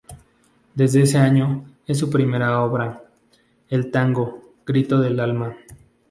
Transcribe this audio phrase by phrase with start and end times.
[0.73, 3.03] De ese año es su primera obra:
[3.67, 5.55] el tango "Grito del alma".